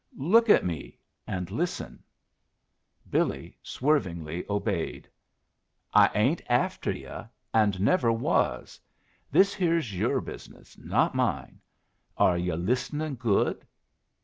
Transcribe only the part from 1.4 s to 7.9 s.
listen." Billy swervingly obeyed. "I ain't after yu', and